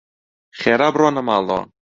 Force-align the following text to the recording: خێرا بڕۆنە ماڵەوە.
خێرا 0.59 0.87
بڕۆنە 0.93 1.21
ماڵەوە. 1.27 1.61